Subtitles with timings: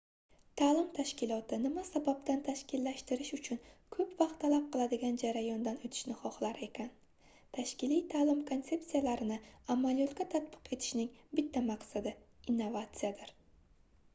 [0.59, 3.59] taʼlim tashkiloti nima sababdan tashkillashtirish uchun
[3.95, 6.89] koʻp vaqt talab qiladigan jarayondan oʻtishni xohlar ekan
[7.59, 9.39] tashkiliy taʼlim konsepsiyalarini
[9.77, 12.15] amaliyotga tatbiq etishning bitta maqsadi
[12.55, 13.37] innovatsiyadir